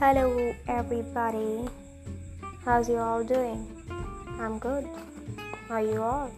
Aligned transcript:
Hello, 0.00 0.54
everybody. 0.68 1.68
How's 2.64 2.88
you 2.88 2.98
all 2.98 3.24
doing? 3.24 3.66
I'm 4.38 4.60
good. 4.60 4.86
How 5.66 5.74
are 5.74 5.82
you 5.82 6.00
all? 6.00 6.30